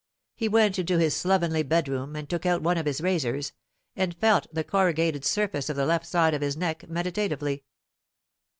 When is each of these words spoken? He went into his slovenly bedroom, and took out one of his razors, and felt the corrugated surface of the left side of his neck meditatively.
He 0.35 0.47
went 0.47 0.79
into 0.79 0.97
his 0.97 1.15
slovenly 1.15 1.61
bedroom, 1.61 2.15
and 2.15 2.27
took 2.27 2.43
out 2.43 2.63
one 2.63 2.79
of 2.79 2.87
his 2.87 3.01
razors, 3.01 3.51
and 3.95 4.15
felt 4.17 4.47
the 4.51 4.63
corrugated 4.63 5.23
surface 5.23 5.69
of 5.69 5.75
the 5.75 5.85
left 5.85 6.07
side 6.07 6.33
of 6.33 6.41
his 6.41 6.57
neck 6.57 6.89
meditatively. 6.89 7.65